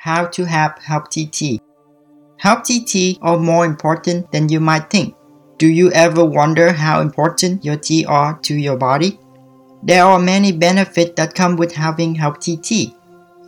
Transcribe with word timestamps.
how 0.00 0.24
to 0.24 0.46
have 0.46 0.78
healthy 0.78 1.26
teeth. 1.26 1.60
Healthy 2.38 2.80
teeth 2.84 3.18
are 3.20 3.36
more 3.36 3.66
important 3.66 4.32
than 4.32 4.48
you 4.48 4.58
might 4.58 4.88
think. 4.88 5.14
Do 5.58 5.68
you 5.68 5.92
ever 5.92 6.24
wonder 6.24 6.72
how 6.72 7.02
important 7.02 7.66
your 7.66 7.76
teeth 7.76 8.06
are 8.08 8.38
to 8.38 8.54
your 8.54 8.78
body? 8.78 9.18
There 9.82 10.02
are 10.02 10.18
many 10.18 10.52
benefits 10.52 11.12
that 11.16 11.34
come 11.34 11.56
with 11.56 11.74
having 11.74 12.14
healthy 12.14 12.56
teeth. 12.56 12.94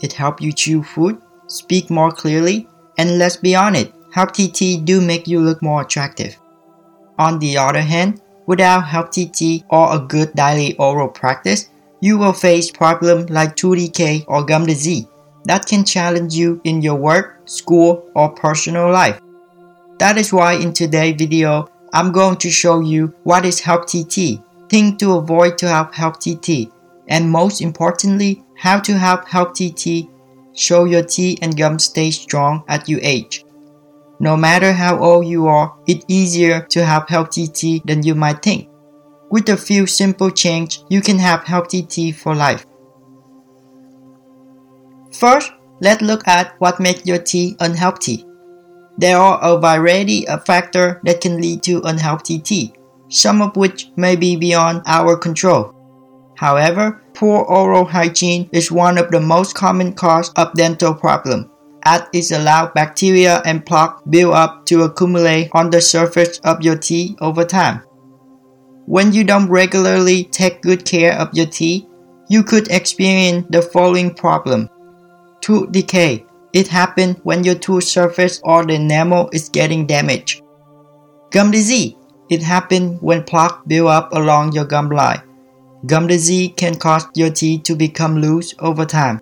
It 0.03 0.13
helps 0.13 0.43
you 0.43 0.53
chew 0.53 0.83
food, 0.83 1.23
speak 1.47 1.89
more 1.89 2.11
clearly, 2.11 2.69
and 2.99 3.17
let's 3.17 3.37
be 3.37 3.55
honest, 3.55 3.91
healthy 4.13 4.49
teeth 4.49 4.85
do 4.85 5.01
make 5.01 5.27
you 5.27 5.41
look 5.41 5.63
more 5.63 5.81
attractive. 5.81 6.37
On 7.19 7.39
the 7.39 7.57
other 7.57 7.81
hand, 7.81 8.21
without 8.45 8.87
healthy 8.87 9.25
teeth 9.25 9.65
or 9.71 9.97
a 9.97 9.99
good 9.99 10.35
daily 10.35 10.77
oral 10.77 11.09
practice, 11.09 11.71
you 12.01 12.19
will 12.19 12.35
face 12.35 12.71
problems 12.71 13.31
like 13.31 13.57
tooth 13.57 13.79
decay 13.79 14.27
or 14.29 14.45
gum 14.45 14.67
disease 14.67 15.07
that 15.45 15.67
can 15.67 15.85
challenge 15.85 16.35
you 16.35 16.61
in 16.65 16.83
your 16.83 16.95
work, 16.95 17.41
school, 17.45 18.11
or 18.15 18.31
personal 18.31 18.91
life. 18.91 19.21
That 19.99 20.19
is 20.19 20.33
why 20.33 20.55
in 20.55 20.73
today's 20.73 21.17
video, 21.17 21.69
I'm 21.93 22.13
going 22.13 22.37
to 22.39 22.51
show 22.51 22.81
you 22.81 23.15
what 23.25 23.45
is 23.45 23.61
healthy 23.61 24.05
teeth, 24.05 24.41
things 24.69 24.99
to 24.99 25.17
avoid 25.17 25.59
to 25.59 25.69
have 25.69 25.95
healthy 25.95 26.37
teeth, 26.37 26.73
and 27.09 27.31
most 27.31 27.61
importantly, 27.61 28.43
how 28.57 28.81
to 28.81 28.99
have 28.99 29.27
healthy 29.29 29.71
teeth 29.71 30.09
show 30.55 30.85
your 30.85 31.03
teeth 31.03 31.39
and 31.43 31.57
gums 31.57 31.85
stay 31.85 32.11
strong 32.11 32.65
at 32.69 32.89
your 32.89 33.01
age. 33.03 33.45
No 34.21 34.37
matter 34.37 34.73
how 34.73 34.99
old 34.99 35.27
you 35.27 35.47
are, 35.47 35.75
it's 35.87 36.05
easier 36.09 36.61
to 36.71 36.85
have 36.85 37.09
healthy 37.09 37.49
teeth 37.49 37.83
than 37.85 38.03
you 38.03 38.15
might 38.15 38.43
think. 38.43 38.69
With 39.31 39.49
a 39.49 39.57
few 39.57 39.87
simple 39.87 40.31
changes, 40.31 40.85
you 40.89 41.01
can 41.01 41.19
have 41.19 41.45
healthy 41.45 41.83
teeth 41.83 42.21
for 42.21 42.35
life. 42.35 42.67
First, 45.13 45.53
let's 45.81 46.03
look 46.03 46.27
at 46.27 46.55
what 46.59 46.81
makes 46.81 47.07
your 47.07 47.19
teeth 47.19 47.57
unhealthy. 47.61 48.25
There 48.99 49.17
are 49.17 49.39
a 49.43 49.59
variety 49.59 50.27
of 50.29 50.45
factors 50.45 50.97
that 51.05 51.21
can 51.21 51.41
lead 51.41 51.63
to 51.65 51.83
unhealthy 51.83 52.39
teeth, 52.39 52.75
some 53.09 53.43
of 53.43 53.57
which 53.57 53.91
may 53.97 54.17
be 54.17 54.37
beyond 54.37 54.83
our 54.87 55.17
control. 55.17 55.75
However, 56.37 57.03
poor 57.15 57.43
oral 57.45 57.85
hygiene 57.85 58.49
is 58.53 58.73
one 58.73 58.99
of 58.99 59.11
the 59.11 59.21
most 59.21 59.55
common 59.55 59.93
causes 59.93 60.33
of 60.37 60.55
dental 60.55 60.95
problems, 60.95 61.47
as 61.85 62.03
it 62.13 62.31
allows 62.33 62.71
bacteria 62.75 63.43
and 63.45 63.65
plaque 63.65 63.99
build 64.09 64.35
up 64.35 64.67
to 64.67 64.83
accumulate 64.83 65.51
on 65.53 65.71
the 65.71 65.81
surface 65.81 66.39
of 66.45 66.63
your 66.63 66.77
teeth 66.77 67.17
over 67.21 67.45
time. 67.45 67.83
When 68.87 69.13
you 69.13 69.25
don't 69.25 69.49
regularly 69.49 70.25
take 70.25 70.63
good 70.63 70.85
care 70.85 71.13
of 71.19 71.33
your 71.33 71.47
teeth, 71.47 71.85
you 72.29 72.43
could 72.43 72.71
experience 72.71 73.47
the 73.51 73.63
following 73.63 74.13
problem. 74.15 74.69
Tooth 75.43 75.73
decay. 75.73 76.25
It 76.53 76.69
happens 76.69 77.17
when 77.25 77.43
your 77.43 77.57
tooth 77.57 77.85
surface 77.85 78.41
or 78.45 78.65
the 78.65 78.75
enamel 78.75 79.29
is 79.33 79.49
getting 79.49 79.87
damaged. 79.87 80.41
Gum 81.31 81.51
disease. 81.51 81.95
It 82.31 82.43
happens 82.43 83.03
when 83.03 83.25
plaque 83.25 83.67
build 83.67 83.89
up 83.89 84.13
along 84.13 84.53
your 84.53 84.65
gum 84.65 84.89
line. 84.89 85.21
Gum 85.85 86.07
disease 86.07 86.53
can 86.57 86.77
cause 86.77 87.09
your 87.17 87.31
teeth 87.31 87.65
to 87.65 87.75
become 87.75 88.19
loose 88.19 88.55
over 88.61 88.85
time. 88.85 89.21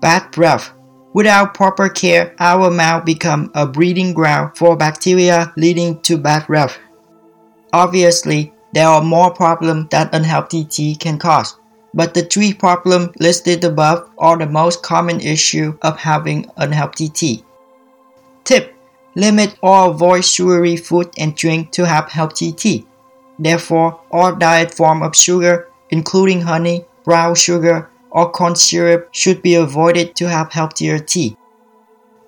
Bad 0.00 0.32
breath. 0.32 0.72
Without 1.14 1.54
proper 1.54 1.88
care, 1.88 2.34
our 2.40 2.68
mouth 2.68 3.04
becomes 3.04 3.50
a 3.54 3.68
breeding 3.68 4.12
ground 4.12 4.56
for 4.56 4.76
bacteria 4.76 5.52
leading 5.56 6.00
to 6.02 6.18
bad 6.18 6.46
breath. 6.48 6.76
Obviously, 7.72 8.52
there 8.74 8.88
are 8.88 9.02
more 9.02 9.32
problems 9.32 9.86
that 9.90 10.12
unhealthy 10.12 10.64
teeth 10.64 10.98
can 10.98 11.18
cause, 11.18 11.56
but 11.96 12.14
the 12.14 12.22
three 12.22 12.54
problems 12.54 13.10
listed 13.18 13.64
above 13.64 14.08
are 14.18 14.38
the 14.38 14.46
most 14.46 14.82
common 14.84 15.18
issue 15.20 15.76
of 15.82 15.98
having 15.98 16.48
unhealthy 16.56 17.08
teeth. 17.08 17.42
Tip: 18.44 18.74
Limit 19.16 19.56
or 19.62 19.90
avoid 19.90 20.24
sugary 20.24 20.76
food 20.76 21.08
and 21.18 21.34
drink 21.34 21.72
to 21.72 21.86
have 21.86 22.10
healthy 22.10 22.52
teeth. 22.52 22.86
Therefore, 23.38 24.00
all 24.12 24.36
diet 24.36 24.72
form 24.72 25.02
of 25.02 25.16
sugar 25.16 25.66
including 25.90 26.42
honey, 26.42 26.84
brown 27.04 27.34
sugar, 27.34 27.90
or 28.10 28.30
corn 28.30 28.56
syrup, 28.56 29.08
should 29.12 29.42
be 29.42 29.54
avoided 29.54 30.16
to 30.16 30.28
have 30.28 30.52
healthier 30.52 30.98
teeth. 30.98 31.36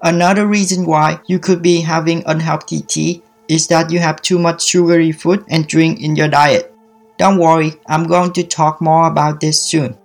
Another 0.02 0.46
reason 0.46 0.86
why 0.86 1.20
you 1.26 1.38
could 1.38 1.60
be 1.60 1.80
having 1.80 2.22
unhealthy 2.26 2.80
teeth 2.82 3.22
is 3.48 3.66
that 3.66 3.90
you 3.90 3.98
have 3.98 4.22
too 4.22 4.38
much 4.38 4.62
sugary 4.62 5.12
food 5.12 5.44
and 5.48 5.66
drink 5.66 6.00
in 6.00 6.14
your 6.14 6.28
diet. 6.28 6.67
Don't 7.18 7.38
worry, 7.38 7.74
I'm 7.88 8.06
going 8.06 8.32
to 8.34 8.44
talk 8.44 8.80
more 8.80 9.06
about 9.06 9.40
this 9.40 9.60
soon. 9.60 9.98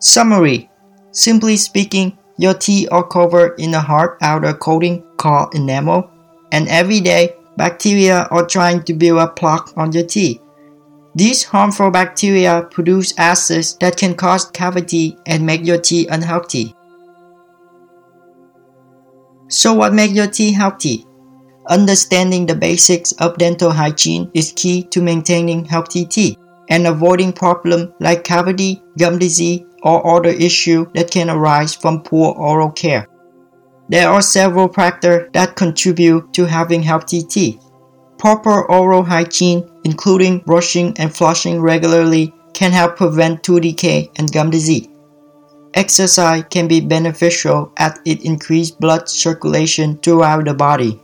Summary 0.00 0.68
Simply 1.12 1.56
speaking, 1.56 2.18
your 2.36 2.54
teeth 2.54 2.88
are 2.90 3.06
covered 3.06 3.54
in 3.60 3.72
a 3.72 3.80
hard 3.80 4.18
outer 4.20 4.52
coating 4.52 5.04
called 5.16 5.54
enamel, 5.54 6.10
and 6.50 6.68
every 6.68 7.00
day, 7.00 7.36
bacteria 7.56 8.26
are 8.32 8.44
trying 8.44 8.82
to 8.82 8.92
build 8.92 9.20
a 9.20 9.28
plaque 9.28 9.68
on 9.76 9.92
your 9.92 10.04
teeth. 10.04 10.40
These 11.14 11.44
harmful 11.44 11.92
bacteria 11.92 12.66
produce 12.68 13.16
acids 13.16 13.76
that 13.76 13.96
can 13.96 14.14
cause 14.14 14.50
cavity 14.50 15.16
and 15.26 15.46
make 15.46 15.64
your 15.64 15.78
teeth 15.78 16.08
unhealthy. 16.10 16.74
So 19.46 19.74
what 19.74 19.94
makes 19.94 20.14
your 20.14 20.26
teeth 20.26 20.56
healthy? 20.56 21.06
Understanding 21.66 22.44
the 22.44 22.54
basics 22.54 23.12
of 23.12 23.38
dental 23.38 23.70
hygiene 23.70 24.30
is 24.34 24.52
key 24.52 24.82
to 24.84 25.00
maintaining 25.00 25.64
healthy 25.64 26.04
teeth 26.04 26.36
and 26.68 26.86
avoiding 26.86 27.32
problems 27.32 27.90
like 28.00 28.22
cavity, 28.22 28.82
gum 28.98 29.18
disease, 29.18 29.62
or 29.82 30.16
other 30.16 30.30
issues 30.30 30.86
that 30.94 31.10
can 31.10 31.30
arise 31.30 31.74
from 31.74 32.02
poor 32.02 32.34
oral 32.34 32.70
care. 32.70 33.08
There 33.88 34.08
are 34.08 34.22
several 34.22 34.68
factors 34.68 35.30
that 35.32 35.56
contribute 35.56 36.32
to 36.34 36.44
having 36.44 36.82
healthy 36.82 37.22
teeth. 37.22 37.62
Proper 38.18 38.70
oral 38.70 39.02
hygiene, 39.02 39.68
including 39.84 40.40
brushing 40.40 40.94
and 40.98 41.10
flossing 41.10 41.62
regularly, 41.62 42.34
can 42.52 42.72
help 42.72 42.96
prevent 42.96 43.42
tooth 43.42 43.62
decay 43.62 44.10
and 44.16 44.30
gum 44.30 44.50
disease. 44.50 44.88
Exercise 45.74 46.44
can 46.50 46.68
be 46.68 46.80
beneficial 46.80 47.72
as 47.76 47.98
it 48.04 48.24
increases 48.24 48.70
blood 48.70 49.08
circulation 49.08 49.98
throughout 49.98 50.44
the 50.44 50.54
body, 50.54 51.00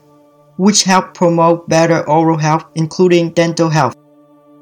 which 0.60 0.84
help 0.84 1.14
promote 1.14 1.66
better 1.70 2.06
oral 2.06 2.36
health 2.36 2.66
including 2.74 3.32
dental 3.32 3.70
health. 3.70 3.96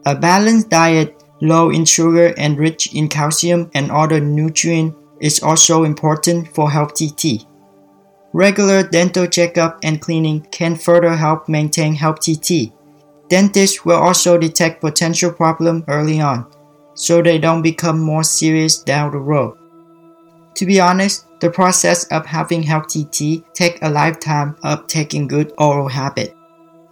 A 0.07 0.15
balanced 0.15 0.71
diet, 0.71 1.25
low 1.41 1.71
in 1.71 1.85
sugar 1.85 2.33
and 2.39 2.57
rich 2.57 2.95
in 2.95 3.09
calcium 3.09 3.69
and 3.75 3.91
other 3.91 4.21
nutrients, 4.21 4.97
is 5.21 5.43
also 5.43 5.83
important 5.83 6.55
for 6.55 6.71
healthy 6.71 7.11
teeth. 7.11 7.45
Regular 8.33 8.85
dental 8.85 9.27
checkup 9.27 9.81
and 9.83 10.01
cleaning 10.01 10.43
can 10.53 10.77
further 10.77 11.17
help 11.17 11.49
maintain 11.49 11.95
healthy 11.95 12.37
teeth. 12.37 12.73
Dentists 13.29 13.85
will 13.85 13.99
also 13.99 14.39
detect 14.39 14.81
potential 14.81 15.33
problems 15.33 15.83
early 15.89 16.21
on, 16.21 16.47
so 16.95 17.21
they 17.21 17.39
don't 17.39 17.63
become 17.63 17.99
more 17.99 18.23
serious 18.23 18.79
down 18.79 19.11
the 19.11 19.19
road. 19.19 19.59
To 20.55 20.65
be 20.65 20.79
honest, 20.79 21.27
the 21.41 21.51
process 21.51 22.05
of 22.07 22.27
having 22.27 22.63
healthy 22.63 23.05
teeth 23.05 23.45
take 23.55 23.79
a 23.83 23.91
lifetime 23.91 24.57
of 24.63 24.87
taking 24.87 25.29
good 25.29 25.53
oral 25.59 25.89
habit. 25.89 26.35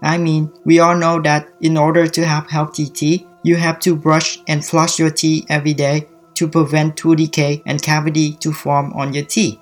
I 0.02 0.18
mean, 0.18 0.52
we 0.64 0.78
all 0.78 0.96
know 0.96 1.20
that 1.22 1.48
in 1.60 1.76
order 1.76 2.06
to 2.06 2.24
have 2.24 2.50
healthy 2.50 2.86
teeth, 2.86 3.26
you 3.42 3.56
have 3.56 3.80
to 3.80 3.96
brush 3.96 4.38
and 4.46 4.64
floss 4.64 4.98
your 4.98 5.10
teeth 5.10 5.46
every 5.48 5.74
day 5.74 6.08
to 6.34 6.48
prevent 6.48 6.96
tooth 6.96 7.16
decay 7.16 7.62
and 7.66 7.80
cavity 7.80 8.34
to 8.34 8.52
form 8.52 8.92
on 8.92 9.14
your 9.14 9.24
teeth. 9.24 9.58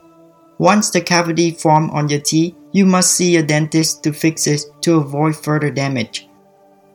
Once 0.58 0.90
the 0.90 1.00
cavity 1.00 1.50
forms 1.50 1.90
on 1.92 2.08
your 2.08 2.20
teeth, 2.20 2.54
you 2.72 2.84
must 2.84 3.14
see 3.14 3.36
a 3.36 3.42
dentist 3.42 4.02
to 4.02 4.12
fix 4.12 4.46
it 4.46 4.62
to 4.80 4.96
avoid 4.96 5.36
further 5.36 5.70
damage. 5.70 6.28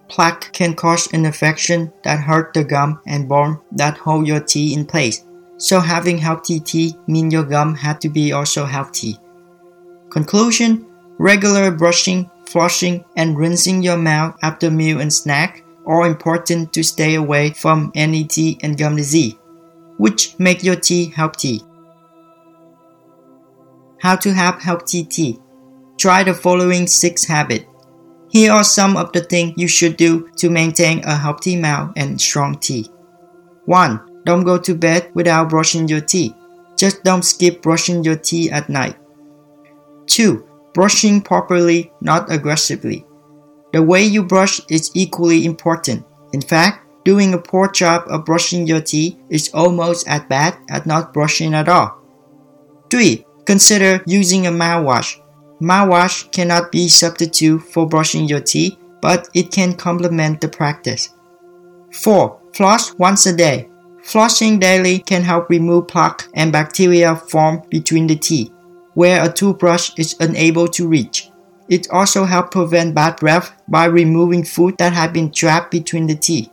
Plaque 0.10 0.52
can 0.54 0.74
cause 0.74 1.12
an 1.14 1.26
infection 1.26 1.94
that 2.04 2.20
hurt 2.20 2.54
the 2.54 2.64
gum 2.64 3.00
and 3.06 3.30
bone 3.30 3.60
that 3.72 3.98
hold 3.98 4.28
your 4.28 4.40
teeth 4.40 4.78
in 4.78 4.86
place. 4.86 5.24
So 5.60 5.82
having 5.82 6.18
healthy 6.18 6.60
teeth 6.60 6.98
means 7.06 7.34
your 7.34 7.44
gum 7.44 7.76
had 7.76 8.00
to 8.02 8.10
be 8.10 8.32
also 8.32 8.66
healthy. 8.66 9.20
Conclusion 10.10 10.86
Regular 11.20 11.70
brushing, 11.70 12.32
flossing, 12.46 13.04
and 13.18 13.38
rinsing 13.38 13.84
your 13.84 13.98
mouth 13.98 14.38
after 14.42 14.72
meal 14.72 15.02
and 15.02 15.12
snack 15.12 15.66
are 15.86 16.08
important 16.08 16.72
to 16.72 16.82
stay 16.82 17.16
away 17.16 17.50
from 17.52 17.92
any 17.94 18.24
teeth 18.24 18.60
and 18.64 18.78
gum 18.78 18.96
disease, 18.96 19.36
which 19.98 20.40
make 20.40 20.64
your 20.64 20.78
teeth 20.78 21.14
healthy. 21.14 21.62
How 24.00 24.16
to 24.16 24.34
have 24.34 24.62
healthy 24.62 25.04
teeth. 25.04 25.42
Try 25.98 26.24
the 26.24 26.34
following 26.34 26.88
6 26.88 27.26
habits. 27.26 27.66
Here 28.30 28.54
are 28.54 28.64
some 28.64 28.96
of 28.96 29.12
the 29.12 29.20
things 29.20 29.56
you 29.58 29.68
should 29.68 29.98
do 29.98 30.30
to 30.38 30.50
maintain 30.50 31.04
a 31.04 31.18
healthy 31.18 31.58
mouth 31.58 31.92
and 31.98 32.22
strong 32.22 32.58
teeth. 32.60 32.88
1. 33.66 34.09
Don't 34.26 34.44
go 34.44 34.58
to 34.58 34.76
bed 34.76 35.12
without 35.14 35.50
brushing 35.50 35.88
your 35.88 36.02
teeth. 36.02 36.34
Just 36.76 37.04
don't 37.04 37.24
skip 37.24 37.62
brushing 37.62 38.04
your 38.04 38.16
teeth 38.16 38.52
at 38.52 38.70
night. 38.70 38.96
2. 40.08 40.46
Brushing 40.74 41.22
properly, 41.22 41.92
not 42.02 42.32
aggressively. 42.32 43.06
The 43.74 43.84
way 43.84 44.04
you 44.04 44.24
brush 44.24 44.62
is 44.70 44.92
equally 44.94 45.46
important. 45.46 46.06
In 46.34 46.42
fact, 46.42 46.86
doing 47.06 47.34
a 47.34 47.38
poor 47.38 47.70
job 47.70 48.04
of 48.08 48.26
brushing 48.26 48.66
your 48.66 48.82
teeth 48.82 49.18
is 49.30 49.54
almost 49.54 50.08
as 50.08 50.22
bad 50.30 50.58
as 50.70 50.86
not 50.86 51.14
brushing 51.14 51.54
at 51.54 51.70
all. 51.70 51.98
3. 52.90 53.26
consider 53.46 54.04
using 54.06 54.48
a 54.48 54.52
mouthwash. 54.52 55.20
Mouthwash 55.62 56.32
cannot 56.32 56.72
be 56.72 56.88
substitute 56.88 57.62
for 57.62 57.88
brushing 57.88 58.28
your 58.28 58.42
teeth, 58.42 58.78
but 59.02 59.30
it 59.34 59.52
can 59.52 59.74
complement 59.74 60.42
the 60.42 60.48
practice. 60.48 61.10
4. 61.94 62.40
Floss 62.54 62.94
once 62.96 63.26
a 63.26 63.36
day. 63.36 63.69
Flossing 64.10 64.60
daily 64.60 64.98
can 64.98 65.22
help 65.22 65.52
remove 65.52 65.88
plaque 65.88 66.28
and 66.34 66.52
bacteria 66.52 67.16
formed 67.16 67.70
between 67.70 68.08
the 68.08 68.16
teeth, 68.16 68.50
where 68.96 69.24
a 69.24 69.32
toothbrush 69.32 69.92
is 70.00 70.16
unable 70.20 70.68
to 70.68 70.88
reach. 70.88 71.30
It 71.70 71.88
also 71.92 72.26
helps 72.26 72.50
prevent 72.50 72.96
bad 72.96 73.18
breath 73.18 73.52
by 73.68 73.86
removing 73.86 74.44
food 74.44 74.80
that 74.80 74.94
have 74.94 75.14
been 75.14 75.32
trapped 75.32 75.70
between 75.70 76.08
the 76.08 76.16
teeth. 76.16 76.50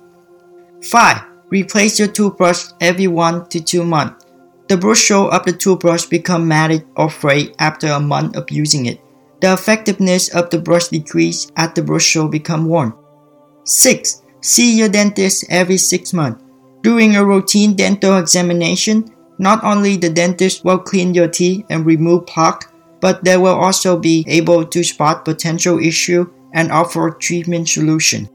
5. 0.82 1.22
Replace 1.48 1.98
your 1.98 2.08
toothbrush 2.08 2.66
every 2.82 3.06
1 3.06 3.48
to 3.48 3.64
2 3.64 3.84
months. 3.86 4.26
The 4.68 4.76
brush 4.76 5.10
of 5.10 5.44
the 5.46 5.54
toothbrush 5.54 6.04
become 6.04 6.46
matted 6.46 6.84
or 6.94 7.08
frayed 7.08 7.54
after 7.58 7.86
a 7.86 7.98
month 7.98 8.36
of 8.36 8.50
using 8.50 8.84
it. 8.84 9.00
The 9.40 9.54
effectiveness 9.54 10.28
of 10.34 10.50
the 10.50 10.58
brush 10.58 10.88
decrease 10.88 11.50
as 11.56 11.72
the 11.72 11.80
brush 11.80 12.18
become 12.30 12.66
worn. 12.66 12.92
6. 13.64 14.20
See 14.42 14.76
your 14.76 14.90
dentist 14.90 15.46
every 15.48 15.78
6 15.78 16.12
months. 16.12 16.42
During 16.86 17.16
a 17.16 17.24
routine 17.24 17.74
dental 17.74 18.16
examination, 18.16 19.10
not 19.40 19.64
only 19.64 19.96
the 19.96 20.08
dentist 20.08 20.64
will 20.64 20.78
clean 20.78 21.14
your 21.14 21.26
teeth 21.26 21.66
and 21.68 21.84
remove 21.84 22.26
plaque, 22.26 22.70
but 23.00 23.24
they 23.24 23.36
will 23.36 23.56
also 23.56 23.98
be 23.98 24.24
able 24.28 24.64
to 24.64 24.84
spot 24.84 25.24
potential 25.24 25.80
issue 25.80 26.30
and 26.54 26.70
offer 26.70 27.10
treatment 27.10 27.68
solution. 27.68 28.28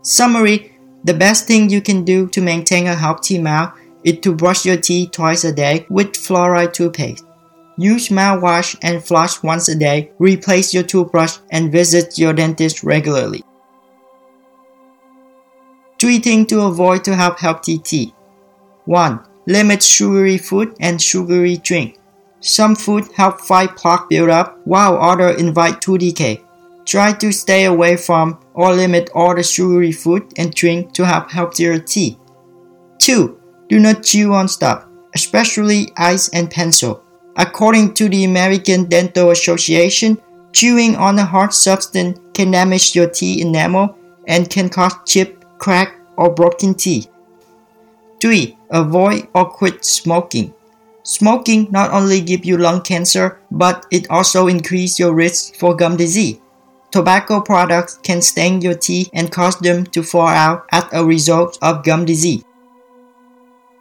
Summary 0.00 0.72
The 1.04 1.12
best 1.12 1.46
thing 1.46 1.68
you 1.68 1.82
can 1.82 2.02
do 2.02 2.28
to 2.28 2.40
maintain 2.40 2.86
a 2.86 2.94
healthy 2.94 3.36
mouth 3.38 3.74
is 4.04 4.20
to 4.20 4.34
brush 4.34 4.64
your 4.64 4.78
teeth 4.78 5.10
twice 5.10 5.44
a 5.44 5.52
day 5.52 5.84
with 5.90 6.14
fluoride 6.14 6.72
toothpaste. 6.72 7.26
Use 7.76 8.08
mouthwash 8.08 8.74
and 8.80 9.04
floss 9.04 9.42
once 9.42 9.68
a 9.68 9.76
day, 9.76 10.12
replace 10.18 10.72
your 10.72 10.84
toothbrush, 10.84 11.36
and 11.50 11.70
visit 11.70 12.18
your 12.18 12.32
dentist 12.32 12.82
regularly. 12.82 13.44
Three 16.00 16.18
things 16.18 16.46
to 16.46 16.62
avoid 16.62 17.04
to 17.04 17.14
help 17.14 17.38
healthy 17.38 17.76
teeth. 17.76 18.14
1. 18.86 19.20
Limit 19.46 19.82
sugary 19.82 20.38
food 20.38 20.74
and 20.80 21.00
sugary 21.00 21.58
drink. 21.58 21.98
Some 22.40 22.74
food 22.74 23.12
help 23.14 23.42
fight 23.42 23.76
plaque 23.76 24.08
buildup 24.08 24.58
while 24.64 24.96
others 24.96 25.38
invite 25.38 25.82
tooth 25.82 26.00
decay. 26.00 26.40
Try 26.86 27.12
to 27.12 27.30
stay 27.32 27.66
away 27.66 27.98
from 27.98 28.40
or 28.54 28.72
limit 28.72 29.10
all 29.14 29.34
the 29.34 29.42
sugary 29.42 29.92
food 29.92 30.32
and 30.38 30.54
drink 30.54 30.94
to 30.94 31.04
have 31.04 31.30
healthier 31.30 31.78
teeth. 31.78 32.16
2. 33.00 33.38
Do 33.68 33.78
not 33.78 34.02
chew 34.02 34.32
on 34.32 34.48
stuff, 34.48 34.86
especially 35.14 35.92
ice 35.98 36.30
and 36.30 36.50
pencil. 36.50 37.04
According 37.36 37.92
to 37.94 38.08
the 38.08 38.24
American 38.24 38.84
Dental 38.84 39.32
Association, 39.32 40.16
chewing 40.52 40.96
on 40.96 41.18
a 41.18 41.26
hard 41.26 41.52
substance 41.52 42.18
can 42.32 42.52
damage 42.52 42.96
your 42.96 43.10
teeth 43.10 43.44
enamel 43.44 43.98
and 44.26 44.48
can 44.48 44.70
cause 44.70 44.94
chip, 45.06 45.39
crack, 45.60 45.94
or 46.16 46.34
broken 46.34 46.74
teeth. 46.74 47.08
3. 48.20 48.56
Avoid 48.70 49.28
or 49.34 49.48
quit 49.48 49.84
smoking. 49.84 50.52
Smoking 51.02 51.68
not 51.70 51.92
only 51.92 52.20
gives 52.20 52.44
you 52.44 52.58
lung 52.58 52.82
cancer, 52.82 53.40
but 53.50 53.86
it 53.90 54.10
also 54.10 54.48
increases 54.48 54.98
your 54.98 55.14
risk 55.14 55.54
for 55.54 55.74
gum 55.74 55.96
disease. 55.96 56.38
Tobacco 56.90 57.40
products 57.40 57.98
can 58.02 58.20
stain 58.20 58.60
your 58.60 58.74
teeth 58.74 59.08
and 59.14 59.30
cause 59.30 59.58
them 59.60 59.86
to 59.86 60.02
fall 60.02 60.26
out 60.26 60.66
as 60.72 60.84
a 60.92 61.04
result 61.04 61.56
of 61.62 61.84
gum 61.84 62.04
disease. 62.04 62.44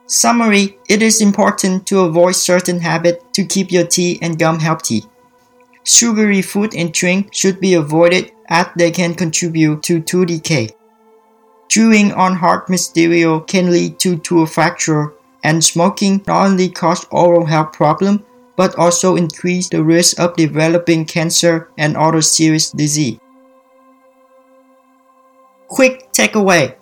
Summary 0.06 0.78
It 0.88 1.02
is 1.02 1.22
important 1.22 1.86
to 1.88 2.02
avoid 2.02 2.36
certain 2.36 2.80
habits 2.80 3.24
to 3.34 3.46
keep 3.46 3.72
your 3.72 3.86
teeth 3.86 4.20
and 4.22 4.40
gum 4.40 4.60
healthy. 4.60 5.04
Sugary 5.84 6.42
food 6.42 6.74
and 6.76 6.94
drink 6.94 7.34
should 7.34 7.60
be 7.60 7.74
avoided 7.74 8.31
as 8.48 8.68
they 8.76 8.92
can 8.92 9.14
contribute 9.14 9.84
to 9.84 10.00
tooth 10.00 10.28
decay. 10.28 10.70
Chewing 11.69 12.12
on 12.13 12.36
hard 12.36 12.68
material 12.68 13.39
can 13.39 13.71
lead 13.71 14.00
to 14.00 14.18
tooth 14.18 14.54
fracture, 14.54 15.13
and 15.44 15.63
smoking 15.63 16.21
not 16.27 16.48
only 16.48 16.69
cause 16.69 17.06
oral 17.12 17.45
health 17.45 17.74
problems 17.74 18.21
but 18.57 18.75
also 18.75 19.16
increase 19.16 19.69
the 19.69 19.81
risk 19.81 20.19
of 20.19 20.36
developing 20.36 21.06
cancer 21.06 21.69
and 21.77 21.95
other 21.95 22.21
serious 22.21 22.71
disease. 22.71 23.18
Quick 25.69 26.12
takeaway 26.12 26.75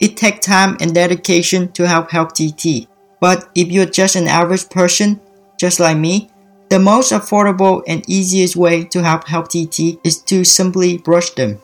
it 0.00 0.18
takes 0.18 0.44
time 0.44 0.76
and 0.80 0.94
dedication 0.94 1.72
to 1.72 1.86
have 1.86 2.10
healthy 2.10 2.50
teeth. 2.50 2.88
But 3.20 3.48
if 3.54 3.68
you're 3.68 3.86
just 3.86 4.16
an 4.16 4.28
average 4.28 4.68
person, 4.68 5.18
just 5.58 5.80
like 5.80 5.96
me, 5.96 6.28
the 6.68 6.78
most 6.78 7.12
affordable 7.12 7.82
and 7.86 8.04
easiest 8.06 8.54
way 8.54 8.84
to 8.84 9.02
have 9.02 9.24
healthy 9.24 9.64
teeth 9.64 10.00
is 10.04 10.20
to 10.22 10.44
simply 10.44 10.98
brush 10.98 11.30
them. 11.30 11.58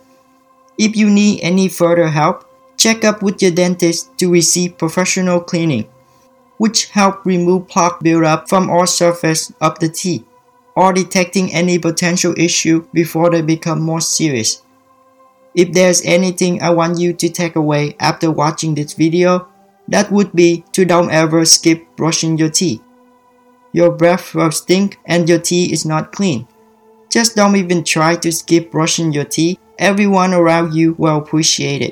If 0.79 0.97
you 0.97 1.11
need 1.11 1.41
any 1.43 1.69
further 1.69 2.09
help, 2.09 2.47
check 2.81 3.05
up 3.05 3.23
with 3.23 3.43
your 3.43 3.51
dentist 3.51 4.17
to 4.17 4.33
receive 4.33 4.79
professional 4.79 5.39
cleaning, 5.39 5.87
which 6.57 6.89
help 6.89 7.27
remove 7.27 7.69
plaque 7.69 8.01
buildup 8.01 8.49
from 8.49 8.71
all 8.71 8.87
surface 8.87 9.53
of 9.61 9.79
the 9.81 9.89
teeth, 9.89 10.25
or 10.75 10.91
detecting 10.95 11.53
any 11.53 11.79
potential 11.79 12.35
issue 12.39 12.89
before 12.95 13.29
they 13.29 13.43
become 13.43 13.83
more 13.83 14.01
serious. 14.01 14.63
If 15.55 15.73
there's 15.73 16.01
anything 16.07 16.63
I 16.63 16.71
want 16.71 16.99
you 16.99 17.13
to 17.13 17.29
take 17.29 17.55
away 17.55 17.97
after 18.01 18.31
watching 18.31 18.75
this 18.75 18.95
video, 18.95 19.47
that 19.89 20.11
would 20.11 20.33
be 20.33 20.65
to 20.73 20.87
don't 20.87 21.11
ever 21.11 21.45
skip 21.45 21.85
brushing 21.97 22.39
your 22.39 22.49
teeth. 22.49 22.81
Your 23.73 23.91
breath 23.91 24.35
will 24.35 24.53
stink 24.53 24.99
and 25.05 25.29
your 25.29 25.39
teeth 25.39 25.71
is 25.71 25.85
not 25.85 26.13
clean. 26.13 26.49
Just 27.11 27.37
don't 27.37 27.57
even 27.57 27.85
try 27.85 28.17
to 28.17 28.33
skip 28.33 28.71
brushing 28.71 29.13
your 29.13 29.25
teeth. 29.27 29.59
Everyone 29.79 30.33
around 30.33 30.73
you 30.73 30.95
will 30.95 31.19
appreciate 31.19 31.83
it. 31.83 31.89